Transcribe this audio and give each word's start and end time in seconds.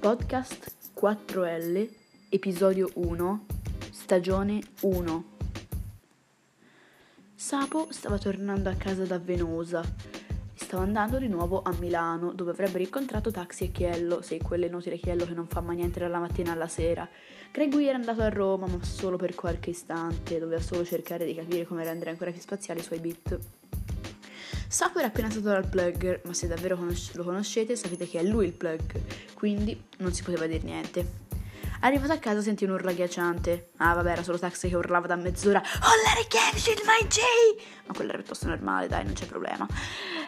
Podcast 0.00 0.72
4L, 0.98 1.88
episodio 2.30 2.88
1, 2.94 3.46
stagione 3.90 4.60
1. 4.80 5.24
Sapo 7.34 7.88
stava 7.90 8.16
tornando 8.16 8.70
a 8.70 8.74
casa 8.74 9.04
da 9.04 9.18
Venosa 9.18 9.84
stava 10.70 10.84
andando 10.84 11.18
di 11.18 11.26
nuovo 11.26 11.62
a 11.64 11.74
Milano, 11.80 12.32
dove 12.32 12.52
avrebbero 12.52 12.84
incontrato 12.84 13.32
Taxi 13.32 13.64
e 13.64 13.72
Chiello, 13.72 14.22
sì, 14.22 14.38
quell'inutile 14.38 14.98
Chiello 14.98 15.26
che 15.26 15.34
non 15.34 15.48
fa 15.48 15.60
mai 15.60 15.74
niente 15.74 15.98
dalla 15.98 16.20
mattina 16.20 16.52
alla 16.52 16.68
sera. 16.68 17.08
Gregui 17.50 17.88
era 17.88 17.98
andato 17.98 18.22
a 18.22 18.28
Roma, 18.28 18.68
ma 18.68 18.78
solo 18.84 19.16
per 19.16 19.34
qualche 19.34 19.70
istante, 19.70 20.38
doveva 20.38 20.62
solo 20.62 20.84
cercare 20.84 21.26
di 21.26 21.34
capire 21.34 21.66
come 21.66 21.82
rendere 21.82 22.10
ancora 22.10 22.30
più 22.30 22.40
spaziali 22.40 22.78
i 22.78 22.84
suoi 22.84 23.00
beat. 23.00 23.38
Sapo 24.70 25.00
era 25.00 25.08
appena 25.08 25.28
stato 25.28 25.48
dal 25.48 25.66
plugger, 25.66 26.20
ma 26.26 26.32
se 26.32 26.46
davvero 26.46 26.78
lo 27.14 27.24
conoscete 27.24 27.74
sapete 27.74 28.08
che 28.08 28.20
è 28.20 28.22
lui 28.22 28.46
il 28.46 28.52
plug, 28.52 29.00
quindi 29.34 29.82
non 29.98 30.12
si 30.12 30.22
poteva 30.22 30.46
dire 30.46 30.62
niente. 30.62 31.04
Arrivato 31.80 32.12
a 32.12 32.18
casa 32.18 32.40
sentì 32.40 32.62
un'urla 32.66 32.92
ghiacciante. 32.92 33.70
Ah, 33.78 33.94
vabbè, 33.94 34.12
era 34.12 34.22
solo 34.22 34.38
Taxi 34.38 34.68
che 34.68 34.76
urlava 34.76 35.08
da 35.08 35.16
mezz'ora. 35.16 35.58
Oh, 35.58 36.04
Larry 36.04 36.28
Kevin, 36.28 36.84
my 36.86 37.04
J! 37.08 37.18
Ma 37.86 37.94
quello 37.94 38.10
era 38.10 38.18
piuttosto 38.18 38.46
normale, 38.46 38.86
dai, 38.86 39.02
non 39.02 39.14
c'è 39.14 39.26
problema. 39.26 39.66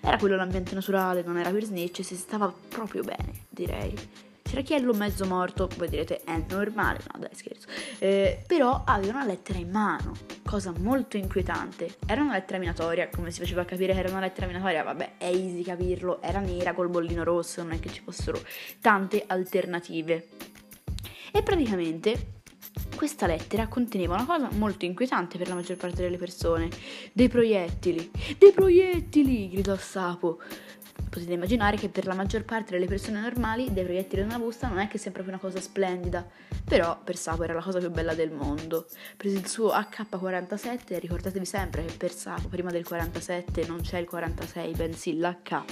Era 0.00 0.16
quello 0.16 0.36
l'ambiente 0.36 0.74
naturale, 0.74 1.22
non 1.22 1.36
era 1.36 1.50
per 1.50 1.64
snitch 1.64 1.98
e 1.98 2.02
si 2.02 2.16
stava 2.16 2.50
proprio 2.70 3.02
bene, 3.02 3.44
direi. 3.50 3.94
C'era 4.50 4.62
Chiello 4.62 4.92
mezzo 4.94 5.26
morto, 5.26 5.68
voi 5.76 5.88
direte 5.88 6.22
è 6.24 6.44
normale, 6.48 6.98
no 7.12 7.20
dai 7.20 7.30
scherzo, 7.34 7.68
eh, 8.00 8.42
però 8.48 8.82
aveva 8.84 9.12
una 9.12 9.24
lettera 9.24 9.60
in 9.60 9.70
mano, 9.70 10.12
cosa 10.44 10.72
molto 10.76 11.16
inquietante. 11.16 11.94
Era 12.04 12.22
una 12.22 12.32
lettera 12.32 12.58
minatoria, 12.58 13.08
come 13.10 13.30
si 13.30 13.38
faceva 13.38 13.64
capire 13.64 13.92
che 13.92 14.00
era 14.00 14.10
una 14.10 14.18
lettera 14.18 14.48
minatoria, 14.48 14.82
vabbè 14.82 15.18
è 15.18 15.26
easy 15.26 15.62
capirlo, 15.62 16.20
era 16.20 16.40
nera 16.40 16.74
col 16.74 16.88
bollino 16.88 17.22
rosso, 17.22 17.62
non 17.62 17.74
è 17.74 17.78
che 17.78 17.90
ci 17.90 18.00
fossero 18.02 18.42
tante 18.80 19.22
alternative. 19.24 20.26
E 21.30 21.42
praticamente 21.44 22.40
questa 22.96 23.28
lettera 23.28 23.68
conteneva 23.68 24.14
una 24.14 24.26
cosa 24.26 24.48
molto 24.54 24.84
inquietante 24.84 25.38
per 25.38 25.46
la 25.46 25.54
maggior 25.54 25.76
parte 25.76 26.02
delle 26.02 26.18
persone. 26.18 26.68
Dei 27.12 27.28
proiettili. 27.28 28.10
Dei 28.36 28.50
proiettili! 28.50 29.48
gridò 29.48 29.76
Sapo. 29.76 30.40
Potete 31.10 31.32
immaginare 31.32 31.76
che 31.76 31.88
per 31.88 32.06
la 32.06 32.14
maggior 32.14 32.44
parte 32.44 32.70
delle 32.70 32.86
persone 32.86 33.20
normali 33.20 33.72
dei 33.72 33.82
proiettili 33.82 34.22
in 34.22 34.28
una 34.28 34.38
busta 34.38 34.68
non 34.68 34.78
è 34.78 34.86
che 34.86 34.96
sia 34.96 35.10
proprio 35.10 35.34
una 35.34 35.42
cosa 35.42 35.60
splendida, 35.60 36.24
però 36.64 37.00
per 37.02 37.16
Sapo 37.16 37.42
era 37.42 37.52
la 37.52 37.62
cosa 37.62 37.80
più 37.80 37.90
bella 37.90 38.14
del 38.14 38.30
mondo. 38.30 38.86
Prese 39.16 39.38
il 39.38 39.48
suo 39.48 39.70
AK-47 39.72 40.78
e 40.86 40.98
ricordatevi 41.00 41.44
sempre 41.44 41.84
che 41.84 41.96
per 41.96 42.12
Sapo 42.12 42.46
prima 42.46 42.70
del 42.70 42.84
47 42.84 43.66
non 43.66 43.80
c'è 43.80 43.98
il 43.98 44.06
46 44.06 44.72
bensì 44.74 45.18
l'H 45.18 45.64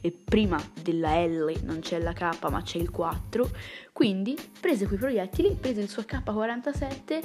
e 0.00 0.10
prima 0.10 0.60
della 0.82 1.24
L 1.24 1.54
non 1.62 1.78
c'è 1.78 2.00
la 2.00 2.12
K 2.12 2.36
ma 2.50 2.60
c'è 2.62 2.78
il 2.78 2.90
4, 2.90 3.50
quindi 3.92 4.36
prese 4.60 4.86
quei 4.86 4.98
proiettili, 4.98 5.54
prese 5.54 5.82
il 5.82 5.88
suo 5.88 6.02
AK-47 6.02 7.20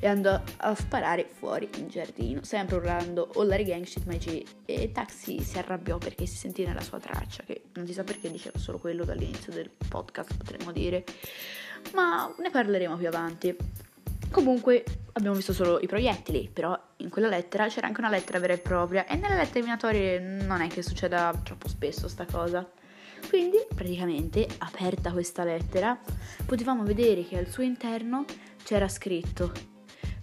e 0.00 0.06
andò 0.06 0.40
a 0.56 0.74
sparare 0.74 1.28
fuori 1.30 1.68
in 1.76 1.88
giardino, 1.88 2.42
sempre 2.44 2.76
urlando 2.76 3.30
Larry 3.34 3.64
Gang 3.64 3.84
shit 3.84 4.06
my 4.06 4.16
G 4.16 4.42
e 4.64 4.90
Taxi 4.90 5.42
si 5.42 5.58
arrabbiò 5.58 5.98
perché 5.98 6.24
si 6.24 6.36
sentì 6.36 6.64
nella 6.64 6.80
sua 6.80 6.93
traccia, 6.98 7.42
che 7.44 7.64
non 7.74 7.86
si 7.86 7.92
sa 7.92 8.04
perché 8.04 8.30
diceva 8.30 8.58
solo 8.58 8.78
quello 8.78 9.04
dall'inizio 9.04 9.52
del 9.52 9.70
podcast 9.88 10.36
potremmo 10.36 10.72
dire, 10.72 11.04
ma 11.94 12.32
ne 12.38 12.50
parleremo 12.50 12.96
più 12.96 13.06
avanti. 13.06 13.56
Comunque 14.30 14.84
abbiamo 15.12 15.36
visto 15.36 15.52
solo 15.52 15.78
i 15.80 15.86
proiettili, 15.86 16.50
però 16.52 16.78
in 16.98 17.08
quella 17.08 17.28
lettera 17.28 17.68
c'era 17.68 17.86
anche 17.86 18.00
una 18.00 18.10
lettera 18.10 18.40
vera 18.40 18.54
e 18.54 18.58
propria 18.58 19.06
e 19.06 19.14
nelle 19.16 19.36
lettere 19.36 19.62
minatorie 19.62 20.18
non 20.18 20.60
è 20.60 20.66
che 20.68 20.82
succeda 20.82 21.32
troppo 21.44 21.68
spesso 21.68 22.08
sta 22.08 22.24
cosa. 22.24 22.68
Quindi, 23.28 23.58
praticamente, 23.74 24.46
aperta 24.58 25.12
questa 25.12 25.44
lettera, 25.44 25.98
potevamo 26.44 26.82
vedere 26.82 27.24
che 27.24 27.38
al 27.38 27.48
suo 27.48 27.62
interno 27.62 28.24
c'era 28.62 28.88
scritto 28.88 29.52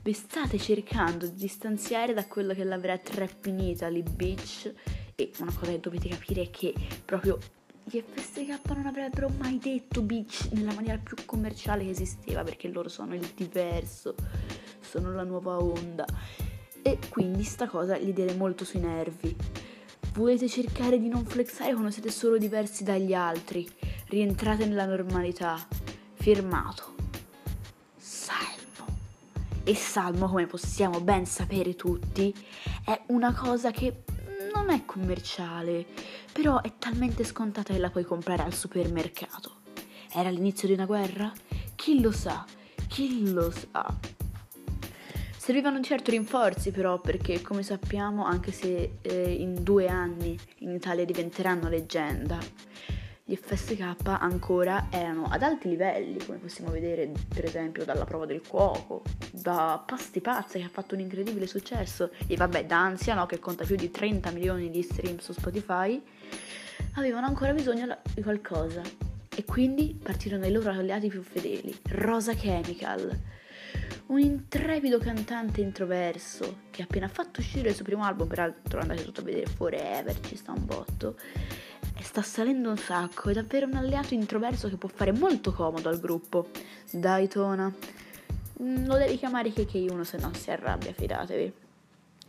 Vi 0.03 0.13
state 0.13 0.57
cercando 0.57 1.27
di 1.27 1.35
distanziare 1.35 2.13
da 2.13 2.25
quello 2.25 2.53
che 2.53 2.63
l'avrà 2.63 2.97
trap 2.97 3.45
in 3.45 3.59
Italy, 3.59 4.03
bitch. 4.03 4.73
E 5.21 5.31
una 5.37 5.53
cosa 5.53 5.71
che 5.71 5.79
dovete 5.79 6.09
capire 6.09 6.41
è 6.41 6.49
che 6.49 6.73
proprio 7.05 7.37
gli 7.83 8.01
FSK 8.01 8.71
non 8.73 8.87
avrebbero 8.87 9.29
mai 9.37 9.59
detto 9.59 10.01
bitch 10.01 10.49
nella 10.53 10.73
maniera 10.73 10.97
più 10.97 11.15
commerciale 11.25 11.83
che 11.83 11.91
esisteva, 11.91 12.43
perché 12.43 12.67
loro 12.69 12.89
sono 12.89 13.13
il 13.13 13.31
diverso, 13.35 14.15
sono 14.79 15.13
la 15.13 15.21
nuova 15.21 15.57
onda. 15.57 16.05
E 16.81 16.97
quindi 17.09 17.43
sta 17.43 17.67
cosa 17.67 17.99
gli 17.99 18.13
diede 18.13 18.33
molto 18.33 18.65
sui 18.65 18.79
nervi. 18.79 19.35
Volete 20.13 20.49
cercare 20.49 20.99
di 20.99 21.07
non 21.07 21.23
flexare 21.23 21.73
quando 21.73 21.91
siete 21.91 22.09
solo 22.09 22.39
diversi 22.39 22.83
dagli 22.83 23.13
altri. 23.13 23.69
Rientrate 24.07 24.65
nella 24.65 24.85
normalità. 24.85 25.55
Firmato. 26.15 26.95
Salmo. 27.95 28.87
E 29.63 29.75
Salmo, 29.75 30.27
come 30.27 30.47
possiamo 30.47 30.99
ben 30.99 31.27
sapere 31.27 31.75
tutti, 31.75 32.33
è 32.83 32.99
una 33.09 33.33
cosa 33.33 33.69
che 33.69 34.01
non 34.53 34.69
è 34.69 34.85
commerciale, 34.85 35.85
però 36.31 36.61
è 36.61 36.73
talmente 36.77 37.23
scontata 37.23 37.73
che 37.73 37.79
la 37.79 37.89
puoi 37.89 38.03
comprare 38.03 38.43
al 38.43 38.53
supermercato. 38.53 39.59
Era 40.13 40.29
l'inizio 40.29 40.67
di 40.67 40.73
una 40.73 40.85
guerra? 40.85 41.31
Chi 41.75 42.01
lo 42.01 42.11
sa? 42.11 42.45
Chi 42.87 43.31
lo 43.31 43.51
sa? 43.51 43.85
Servivano 45.37 45.81
certo 45.81 46.11
rinforzi 46.11 46.71
però 46.71 46.99
perché 46.99 47.41
come 47.41 47.63
sappiamo 47.63 48.25
anche 48.25 48.51
se 48.51 48.97
eh, 49.01 49.31
in 49.33 49.63
due 49.63 49.87
anni 49.87 50.37
in 50.59 50.71
Italia 50.71 51.03
diventeranno 51.03 51.67
leggenda, 51.67 52.37
gli 53.31 53.37
FSK 53.37 53.95
ancora 54.03 54.87
erano 54.89 55.23
ad 55.29 55.41
alti 55.41 55.69
livelli 55.69 56.17
come 56.25 56.37
possiamo 56.37 56.69
vedere 56.69 57.09
per 57.33 57.45
esempio 57.45 57.85
dalla 57.85 58.03
prova 58.03 58.25
del 58.25 58.41
cuoco, 58.45 59.03
da 59.31 59.81
Pasti 59.85 60.19
Pazza 60.19 60.59
che 60.59 60.65
ha 60.65 60.69
fatto 60.69 60.95
un 60.95 60.99
incredibile 60.99 61.47
successo. 61.47 62.11
E 62.27 62.35
vabbè 62.35 62.65
da 62.65 62.81
Ansia 62.81 63.13
no, 63.13 63.25
che 63.27 63.39
conta 63.39 63.63
più 63.63 63.77
di 63.77 63.89
30 63.89 64.31
milioni 64.31 64.69
di 64.69 64.81
stream 64.81 65.19
su 65.19 65.31
Spotify, 65.31 66.01
avevano 66.95 67.25
ancora 67.25 67.53
bisogno 67.53 67.97
di 68.13 68.21
qualcosa. 68.21 68.81
E 69.33 69.45
quindi 69.45 69.97
partirono 70.01 70.45
i 70.45 70.51
loro 70.51 70.69
alleati 70.71 71.07
più 71.07 71.21
fedeli, 71.21 71.73
Rosa 71.83 72.33
Chemical 72.33 73.17
un 74.07 74.19
intrepido 74.19 74.97
cantante 74.97 75.61
introverso 75.61 76.63
che 76.69 76.81
appena 76.81 77.07
fatto 77.07 77.39
uscire 77.39 77.69
il 77.69 77.75
suo 77.75 77.85
primo 77.85 78.03
album, 78.03 78.27
peraltro 78.27 78.81
andate 78.81 79.05
tutto 79.05 79.21
a 79.21 79.23
vedere 79.23 79.45
Forever, 79.45 80.19
ci 80.19 80.35
sta 80.35 80.51
un 80.51 80.65
botto, 80.65 81.15
sta 82.01 82.21
salendo 82.21 82.69
un 82.69 82.77
sacco, 82.77 83.29
è 83.29 83.33
davvero 83.33 83.65
un 83.65 83.75
alleato 83.75 84.13
introverso 84.13 84.69
che 84.69 84.77
può 84.77 84.89
fare 84.89 85.11
molto 85.11 85.53
comodo 85.53 85.89
al 85.89 85.99
gruppo. 85.99 86.49
Daytona, 86.89 87.73
mm, 88.61 88.85
lo 88.85 88.97
devi 88.97 89.17
chiamare 89.17 89.49
KK1 89.49 90.01
se 90.01 90.17
no 90.17 90.31
si 90.33 90.51
arrabbia, 90.51 90.93
fidatevi. 90.93 91.53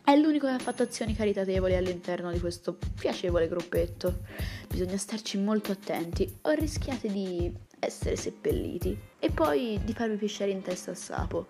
È 0.05 0.15
l'unico 0.17 0.47
che 0.47 0.53
ha 0.53 0.59
fatto 0.59 0.83
azioni 0.83 1.15
caritatevoli 1.15 1.75
all'interno 1.75 2.31
di 2.31 2.39
questo 2.39 2.77
piacevole 2.99 3.47
gruppetto. 3.47 4.19
Bisogna 4.67 4.97
starci 4.97 5.37
molto 5.37 5.71
attenti 5.71 6.39
o 6.41 6.51
rischiate 6.51 7.09
di 7.09 7.51
essere 7.79 8.15
seppelliti 8.15 8.97
e 9.19 9.29
poi 9.29 9.79
di 9.83 9.93
farvi 9.93 10.17
pisciare 10.17 10.51
in 10.51 10.61
testa 10.61 10.91
al 10.91 10.97
sapo. 10.97 11.47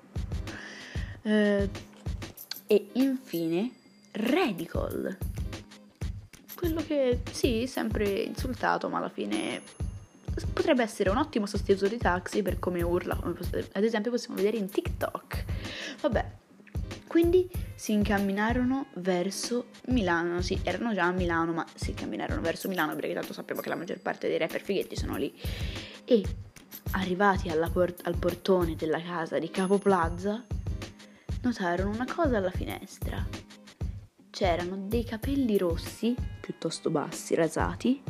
Eh, 1.23 1.69
e 2.67 2.87
infine 2.93 3.71
Radical. 4.11 5.32
Quello 6.63 6.81
che 6.81 7.19
sì, 7.29 7.67
sempre 7.67 8.09
insultato, 8.09 8.87
ma 8.87 8.99
alla 8.99 9.09
fine 9.09 9.61
potrebbe 10.53 10.81
essere 10.81 11.09
un 11.09 11.17
ottimo 11.17 11.45
sostituto 11.45 11.89
di 11.89 11.97
Taxi 11.97 12.41
per 12.41 12.57
come 12.57 12.81
urla, 12.81 13.15
come 13.17 13.35
ad 13.73 13.83
esempio 13.83 14.11
possiamo 14.11 14.35
vedere 14.35 14.55
in 14.55 14.69
TikTok. 14.69 15.43
Vabbè, 15.99 16.25
quindi 17.05 17.49
si 17.75 17.91
incamminarono 17.91 18.85
verso 18.93 19.71
Milano, 19.87 20.39
sì, 20.39 20.57
erano 20.63 20.93
già 20.93 21.03
a 21.03 21.11
Milano, 21.11 21.51
ma 21.51 21.65
si 21.73 21.89
incamminarono 21.89 22.39
verso 22.39 22.69
Milano 22.69 22.95
perché 22.95 23.13
tanto 23.13 23.33
sappiamo 23.33 23.59
che 23.59 23.67
la 23.67 23.75
maggior 23.75 23.99
parte 23.99 24.29
dei 24.29 24.37
rapper 24.37 24.61
fighetti 24.61 24.95
sono 24.95 25.17
lì. 25.17 25.37
E 26.05 26.23
arrivati 26.91 27.51
port- 27.73 28.07
al 28.07 28.15
portone 28.15 28.77
della 28.77 29.01
casa 29.01 29.37
di 29.37 29.51
Capo 29.51 29.79
Plaza, 29.79 30.41
notarono 31.41 31.89
una 31.89 32.05
cosa 32.05 32.37
alla 32.37 32.51
finestra. 32.51 33.52
C'erano 34.43 34.75
dei 34.75 35.05
capelli 35.05 35.57
rossi, 35.57 36.13
piuttosto 36.41 36.89
bassi, 36.89 37.33
rasati, 37.33 38.03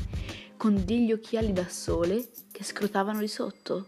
con 0.58 0.84
degli 0.84 1.12
occhiali 1.12 1.54
da 1.54 1.68
sole 1.70 2.28
che 2.52 2.64
scrutavano 2.64 3.20
di 3.20 3.28
sotto. 3.28 3.86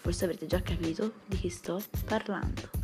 Forse 0.00 0.26
avrete 0.26 0.46
già 0.46 0.62
capito 0.62 1.14
di 1.26 1.38
chi 1.38 1.48
sto 1.48 1.82
parlando. 2.04 2.81